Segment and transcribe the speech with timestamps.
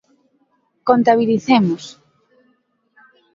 [0.87, 1.83] Contabilicemos.